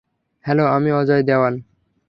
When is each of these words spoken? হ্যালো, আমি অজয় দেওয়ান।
হ্যালো, 0.45 0.65
আমি 0.67 0.89
অজয় 0.91 1.23
দেওয়ান। 1.23 1.53